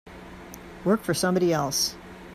Work 0.83 1.03
for 1.03 1.13
somebody 1.13 1.53
else. 1.53 1.95